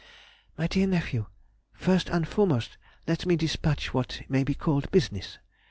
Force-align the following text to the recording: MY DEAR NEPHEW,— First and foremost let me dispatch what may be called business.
MY 0.57 0.65
DEAR 0.65 0.87
NEPHEW,— 0.87 1.27
First 1.73 2.09
and 2.09 2.27
foremost 2.27 2.75
let 3.07 3.27
me 3.27 3.35
dispatch 3.35 3.93
what 3.93 4.23
may 4.27 4.43
be 4.43 4.55
called 4.55 4.89
business. 4.89 5.37